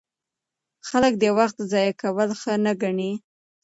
[0.89, 3.11] خلک د وخت ضایع کول ښه نه ګڼي.